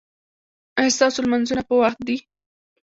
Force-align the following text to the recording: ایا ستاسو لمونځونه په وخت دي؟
ایا 0.79 0.93
ستاسو 0.97 1.19
لمونځونه 1.25 1.61
په 1.65 1.73
وخت 1.81 1.99
دي؟ 2.07 2.17